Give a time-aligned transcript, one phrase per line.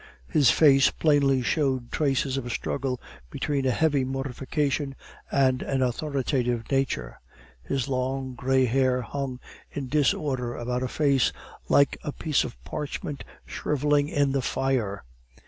[0.31, 4.95] His face plainly showed traces of a struggle between a heavy mortification
[5.31, 7.19] and an authoritative nature;
[7.61, 11.31] his long, gray hair hung in disorder about a face
[11.69, 15.03] like a piece of parchment shriveling in the fire.